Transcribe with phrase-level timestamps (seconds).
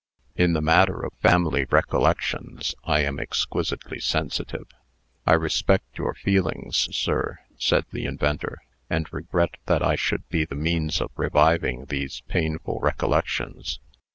[0.35, 4.65] In the matter of family recollections, I am exquisitely sensitive."
[5.27, 8.57] "I respect your feelings, sir," said the inventor,
[8.89, 13.79] "and regret that I should be the means of reviving these painful recollections.